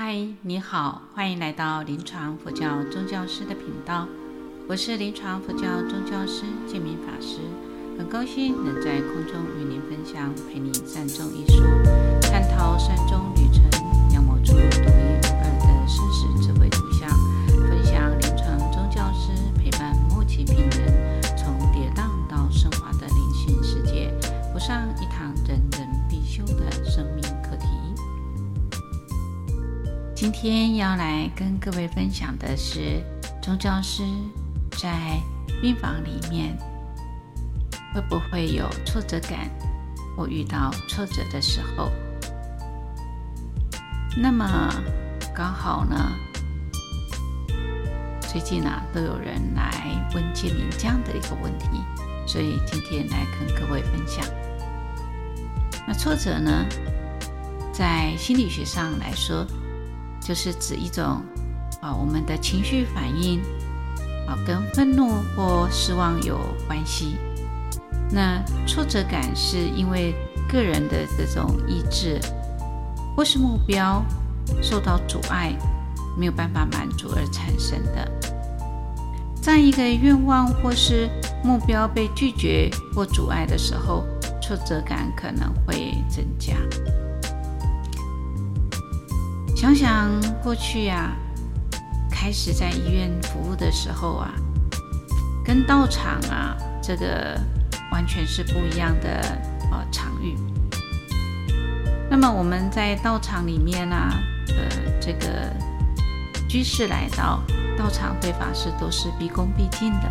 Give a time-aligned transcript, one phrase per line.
[0.00, 4.06] 嗨，你好，欢迎来到临床佛教宗教师的频道。
[4.68, 7.38] 我是临床佛教宗教师建明法师，
[7.98, 11.64] 很高兴能在空中与您分享，陪你善终一书，
[12.22, 13.47] 探讨善终旅
[30.30, 33.02] 今天要来跟各位分享的是，
[33.40, 34.02] 宗教师
[34.72, 35.18] 在
[35.62, 36.54] 病房里面
[37.94, 39.48] 会不会有挫折感？
[40.14, 41.90] 或遇到挫折的时候，
[44.18, 44.70] 那么
[45.34, 46.12] 刚好呢，
[48.20, 49.72] 最近啊都有人来
[50.14, 51.68] 问建明这样的一个问题，
[52.26, 54.22] 所以今天来跟各位分享。
[55.86, 56.66] 那挫折呢，
[57.72, 59.46] 在心理学上来说，
[60.28, 61.22] 就是指一种
[61.80, 63.40] 啊，我们的情绪反应
[64.26, 67.16] 啊，跟愤怒或失望有关系。
[68.10, 70.14] 那挫折感是因为
[70.46, 72.20] 个人的这种意志
[73.16, 74.04] 或是目标
[74.60, 75.56] 受到阻碍，
[76.14, 78.06] 没有办法满足而产生的。
[79.40, 81.08] 在一个愿望或是
[81.42, 84.04] 目标被拒绝或阻碍的时候，
[84.42, 86.54] 挫折感可能会增加。
[89.58, 90.08] 想想
[90.40, 91.18] 过去呀、啊，
[92.08, 94.32] 开始在医院服务的时候啊，
[95.44, 97.36] 跟道场啊，这个
[97.90, 99.20] 完全是不一样的
[99.72, 100.36] 呃场域。
[102.08, 104.14] 那么我们在道场里面啊，
[104.50, 105.52] 呃，这个
[106.48, 107.42] 居士来到
[107.76, 110.08] 道场对法师都是毕恭毕敬的，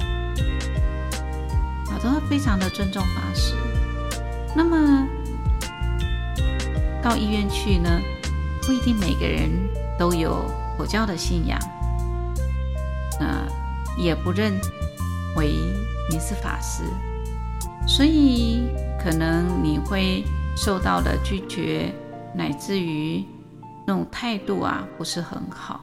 [1.90, 3.56] 啊，都非常的尊重法师。
[4.54, 5.08] 那么
[7.02, 7.90] 到医院去呢？
[8.68, 9.50] 不一定每个人
[9.98, 10.44] 都有
[10.78, 11.58] 佛教的信仰，
[13.18, 13.48] 呃，
[13.98, 14.60] 也不认
[15.38, 15.54] 为
[16.12, 16.84] 你是法师，
[17.88, 18.68] 所以
[19.02, 20.22] 可能你会
[20.58, 21.94] 受到的拒绝，
[22.36, 23.24] 乃至于
[23.88, 25.82] 那种态度啊，不是很好。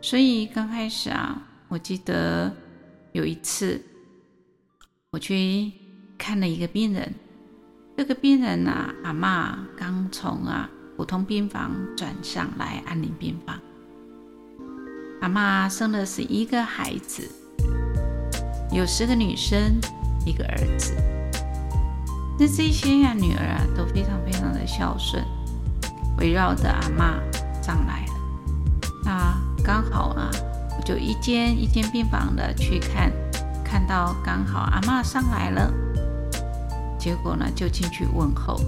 [0.00, 2.52] 所以刚开始啊，我记得
[3.12, 3.80] 有一次
[5.10, 5.70] 我去
[6.18, 7.14] 看了一个病人。
[7.96, 13.56] 这个病人啊，阿嬷刚从啊普通病房转上来安宁病房。
[15.20, 17.22] 阿嬷生了十一个孩子，
[18.72, 19.78] 有十个女生，
[20.26, 20.92] 一个儿子。
[22.36, 25.24] 那这些呀、啊、女儿啊都非常非常的孝顺，
[26.18, 28.12] 围绕着阿嬷上来了。
[29.04, 29.34] 那
[29.64, 30.30] 刚好啊，
[30.76, 33.12] 我就一间一间病房的去看，
[33.64, 35.72] 看到刚好阿嬷上来了。
[37.04, 38.58] 结果呢，就进去问候，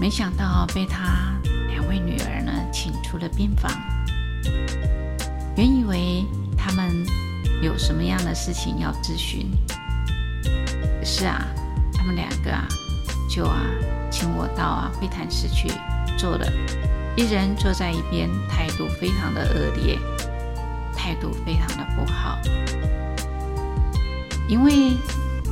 [0.00, 3.70] 没想到被他两位女儿呢请出了病房。
[5.56, 6.26] 原以为
[6.58, 7.06] 他们
[7.62, 9.52] 有什么样的事情要咨询，
[10.98, 11.46] 可是啊，
[11.94, 12.66] 他们两个啊
[13.28, 13.60] 就啊
[14.10, 15.70] 请我到啊会谈室去
[16.18, 16.52] 坐了，
[17.16, 19.96] 一人坐在一边，态度非常的恶劣，
[20.96, 22.36] 态度非常的不好，
[24.48, 24.96] 因为。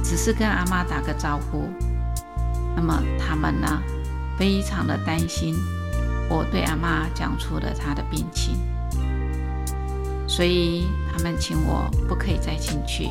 [0.09, 1.69] 只是跟阿嬷打个招呼，
[2.75, 3.69] 那么他们呢，
[4.39, 5.55] 非常的担心
[6.31, 8.57] 我对阿嬷讲出了她的病情，
[10.27, 13.11] 所以他们请我不可以再进去，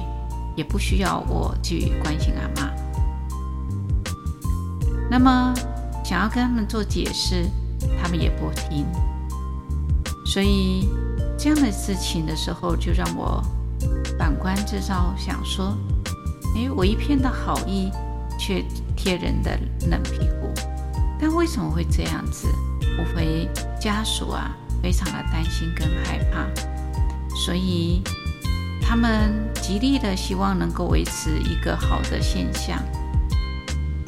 [0.56, 2.72] 也不需要我去关心阿嬷。
[5.08, 5.54] 那么
[6.04, 7.46] 想要跟他们做解释，
[8.02, 8.88] 他们也不听。
[10.26, 10.90] 所以
[11.38, 13.40] 这样的事情的时候，就让我
[14.18, 15.78] 反观这招，想说。
[16.58, 17.92] 哎，我一片的好意，
[18.40, 19.56] 却贴人的
[19.92, 20.52] 冷屁股。
[21.20, 22.48] 但为什么会这样子？
[23.00, 23.48] 无非
[23.80, 26.48] 家属啊，非常的担心跟害怕，
[27.36, 28.02] 所以
[28.82, 29.32] 他们
[29.62, 32.82] 极力的希望能够维持一个好的现象。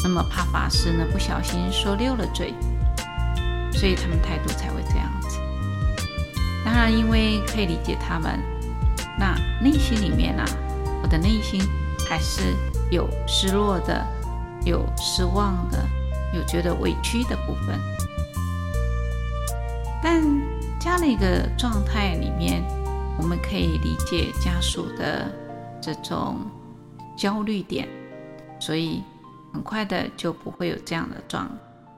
[0.02, 2.52] 那么怕法师呢不小心说溜了嘴，
[3.72, 5.38] 所以他们态度才会这样子。
[6.66, 8.40] 当然，因为可以理解他们，
[9.20, 10.46] 那内心里面啊，
[11.04, 11.62] 我的内心。
[12.10, 12.56] 还是
[12.90, 14.04] 有失落的，
[14.66, 15.78] 有失望的，
[16.34, 17.80] 有觉得委屈的部分。
[20.02, 20.24] 但
[20.80, 22.64] 这样的一个状态里面，
[23.20, 25.32] 我们可以理解家属的
[25.80, 26.40] 这种
[27.16, 27.88] 焦虑点，
[28.60, 29.04] 所以
[29.54, 31.48] 很快的就不会有这样的状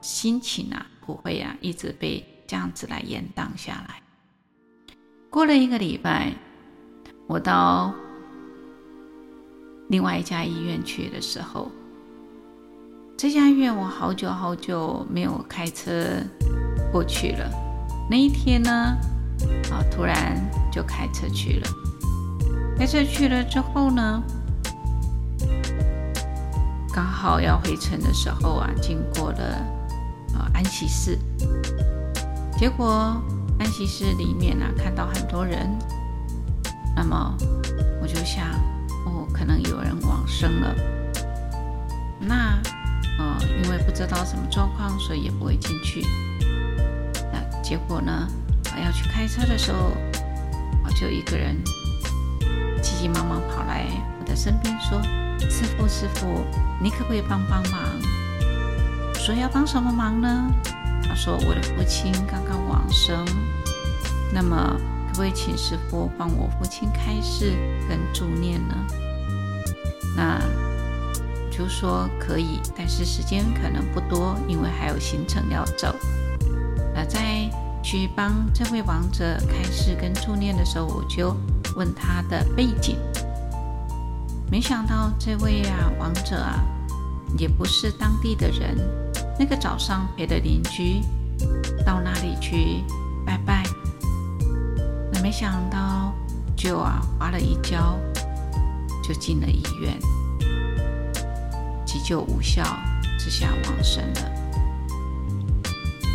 [0.02, 4.02] 心情啊，不会啊一直被这样子来延宕下来。
[5.30, 6.34] 过了一个礼拜，
[7.26, 7.94] 我到。
[9.88, 11.70] 另外一家医院去的时候，
[13.16, 15.94] 这家医院我好久好久没有开车
[16.90, 17.50] 过去了。
[18.10, 18.70] 那一天呢，
[19.70, 20.40] 啊，突然
[20.72, 21.68] 就开车去了。
[22.78, 24.22] 开车去了之后呢，
[26.92, 29.56] 刚好要回程的时候啊，经过了
[30.34, 31.18] 啊安息寺。
[32.58, 33.20] 结果
[33.58, 35.68] 安息寺里面呢，看到很多人。
[36.96, 37.36] 那么
[38.00, 38.44] 我就想，
[39.04, 40.74] 哦，可能有人往生了。
[42.18, 42.58] 那，
[43.18, 46.06] 呃，因为不知道什么状况，所以也不会进去。
[47.32, 48.28] 那结果呢，
[48.74, 49.92] 我要去开车的时候，
[50.84, 51.56] 我就一个人
[52.82, 53.86] 急急忙忙跑来
[54.20, 55.00] 我的身边说
[55.50, 56.44] ：“师傅，师傅，
[56.80, 57.80] 你可不可以帮帮忙？”
[59.14, 60.44] 说要帮什么忙呢？
[61.08, 63.24] 他说：“我的父亲刚刚往生。”
[64.32, 64.80] 那么。
[65.12, 67.52] 可不可以请师傅帮我父亲开示
[67.86, 68.74] 跟助念呢？
[70.16, 70.40] 那
[71.50, 75.94] 就说可以，但是时间可能不多，因为还有行程要走。
[76.94, 77.20] 那在
[77.82, 81.36] 去帮这位亡者开示跟助念的时候，我就
[81.76, 82.96] 问他的背景。
[84.50, 86.64] 没想到这位啊亡者啊，
[87.36, 88.76] 也不是当地的人。
[89.38, 91.02] 那个早上陪的邻居
[91.84, 92.82] 到那里去
[93.26, 93.62] 拜拜。
[95.32, 96.12] 没想到，
[96.54, 97.98] 就啊滑了一跤，
[99.02, 99.98] 就进了医院，
[101.86, 102.62] 急救无效
[103.18, 104.20] 之下往生了。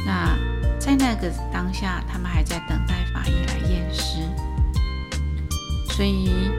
[0.05, 0.37] 那
[0.77, 4.19] 在那个当下，他们还在等待法医来验尸。
[5.89, 6.51] 所以，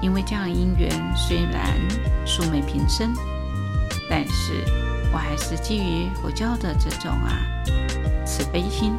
[0.00, 1.76] 因为这样的因缘，虽然
[2.24, 3.12] 素昧平生，
[4.08, 4.64] 但是
[5.12, 7.36] 我还是基于佛教的这种啊
[8.24, 8.92] 慈悲心。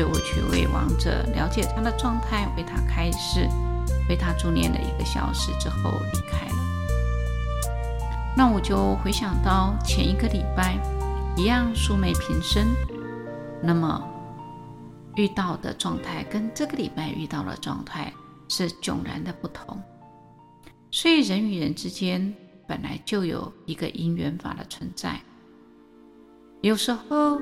[0.00, 3.46] 所以我去为亡者了解他的状态，为他开示，
[4.08, 6.54] 为他助念了一个小时之后离开了。
[8.34, 10.78] 那我就回想到前一个礼拜，
[11.36, 12.66] 一样素昧平生，
[13.62, 14.02] 那么
[15.16, 18.10] 遇到的状态跟这个礼拜遇到的状态
[18.48, 19.78] 是迥然的不同。
[20.90, 22.34] 所以人与人之间
[22.66, 25.20] 本来就有一个因缘法的存在，
[26.62, 27.38] 有时候。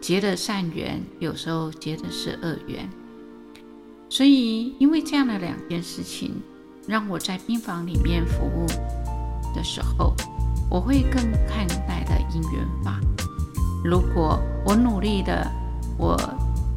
[0.00, 2.88] 结的善缘，有时候结的是恶缘，
[4.08, 6.40] 所以因为这样的两件事情，
[6.88, 8.66] 让我在病房里面服务
[9.54, 10.14] 的时候，
[10.70, 12.98] 我会更看待的因缘法。
[13.84, 15.46] 如果我努力的，
[15.98, 16.18] 我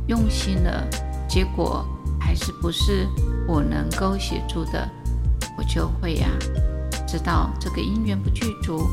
[0.07, 0.85] 用心了，
[1.27, 1.85] 结果
[2.19, 3.07] 还是不是
[3.47, 4.87] 我能够协助的，
[5.57, 6.27] 我就会呀、
[7.07, 8.85] 知道这个因缘不具足，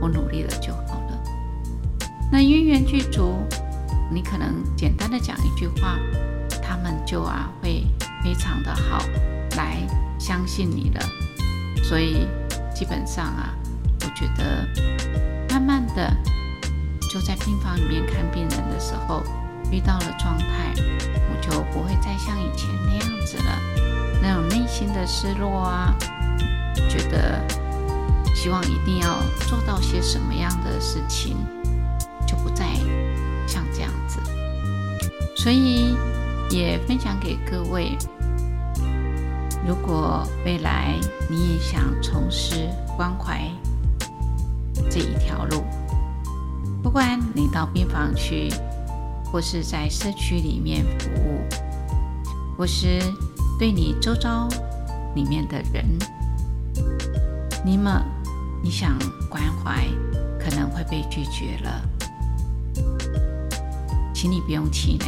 [0.00, 1.22] 我努力了就好了。
[2.30, 3.34] 那因缘具足。
[4.12, 5.98] 你可能简单的讲一句话，
[6.62, 7.86] 他们就啊会
[8.22, 9.02] 非常的好，
[9.56, 9.78] 来
[10.18, 11.00] 相信你了。
[11.82, 12.28] 所以
[12.74, 13.54] 基本上啊，
[14.00, 14.68] 我觉得
[15.50, 16.14] 慢慢的
[17.10, 19.22] 就在病房里面看病人的时候，
[19.70, 23.58] 遇到了状态，我就不会再像以前那样子了，
[24.20, 25.94] 那种内心的失落啊，
[26.88, 27.40] 觉得
[28.34, 29.18] 希望一定要
[29.48, 31.36] 做到些什么样的事情，
[35.42, 35.96] 所以
[36.50, 37.98] 也分享给各位。
[39.66, 40.94] 如果未来
[41.28, 43.50] 你也想从事关怀
[44.88, 45.64] 这一条路，
[46.80, 48.52] 不管你到病房去，
[49.32, 51.40] 或是在社区里面服务，
[52.56, 53.00] 或是
[53.58, 54.48] 对你周遭
[55.16, 55.84] 里面的人，
[57.64, 58.00] 你们
[58.62, 58.96] 你想
[59.28, 59.88] 关怀，
[60.38, 61.82] 可能会被拒绝了。
[64.14, 65.06] 请你不用气馁，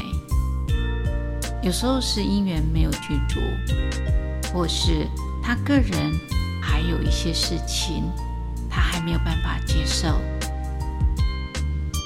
[1.64, 3.40] 有时候是因缘没有具足，
[4.52, 5.08] 或是
[5.42, 6.12] 他个人
[6.60, 8.04] 还有一些事情，
[8.68, 10.20] 他还没有办法接受。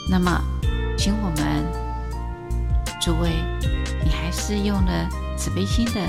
[0.08, 0.40] 那么，
[0.96, 1.64] 请我们
[3.00, 3.32] 诸位，
[4.04, 6.00] 你还是用了慈悲心的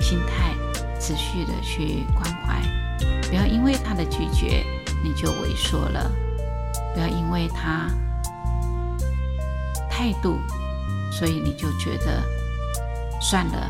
[0.00, 0.54] 心态，
[0.98, 2.62] 持续的去关怀，
[3.28, 4.64] 不要因为他的拒绝
[5.04, 6.10] 你就萎缩了，
[6.94, 7.90] 不要因为他。
[9.90, 10.38] 态度，
[11.10, 12.22] 所以你就觉得
[13.28, 13.68] 算了，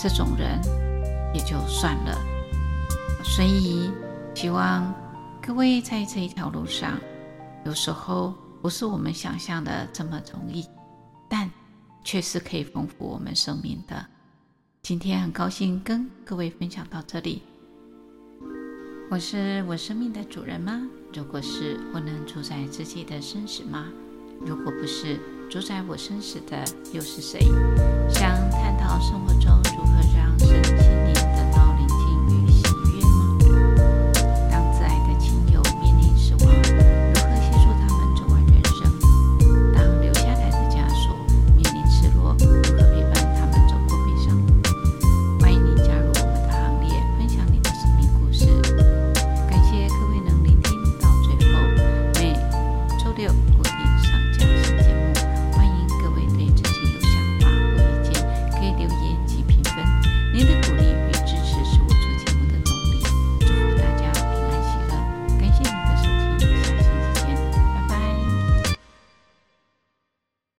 [0.00, 0.60] 这种人
[1.32, 2.18] 也就算了。
[3.22, 3.88] 所以
[4.34, 4.92] 希望
[5.40, 6.98] 各位在这一条路上，
[7.64, 10.66] 有时候不是我们想象的这么容易，
[11.28, 11.48] 但
[12.02, 14.04] 却是可以丰富我们生命的。
[14.82, 17.44] 今天很高兴跟各位分享到这里。
[19.08, 20.82] 我是我生命的主人吗？
[21.14, 23.86] 如果是，我能主宰自己的生死吗？
[24.40, 27.38] 如果不是，主宰我生死的又是谁？
[28.08, 28.49] 想